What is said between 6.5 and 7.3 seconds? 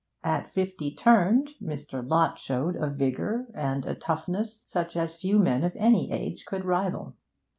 rival.